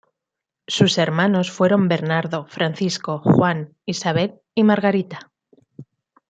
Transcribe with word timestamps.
Sus 0.65 0.97
hermanos 0.97 1.51
fueron 1.51 1.87
Bernardo, 1.87 2.47
Francisco, 2.47 3.19
Juan, 3.19 3.77
Isabel 3.85 4.41
y 4.55 4.63
Margarita. 4.63 5.31